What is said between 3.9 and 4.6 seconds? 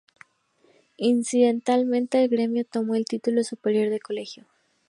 de colegio.